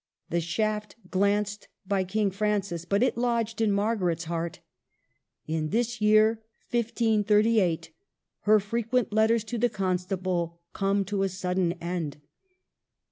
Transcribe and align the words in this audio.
The 0.31 0.41
shaft 0.41 0.95
glanced 1.11 1.67
by 1.87 2.05
King 2.05 2.31
Francis, 2.31 2.85
but 2.85 3.03
it 3.03 3.19
lodged 3.19 3.61
in 3.61 3.71
Margaret's 3.71 4.23
heart. 4.23 4.59
In 5.45 5.69
this 5.69 6.01
year, 6.01 6.41
1538, 6.71 7.91
her 8.39 8.59
frequent 8.59 9.13
letters 9.13 9.43
to 9.43 9.59
the 9.59 9.69
Constable 9.69 10.59
come 10.73 11.05
to 11.05 11.21
a 11.21 11.29
sudden 11.29 11.73
end. 11.73 12.17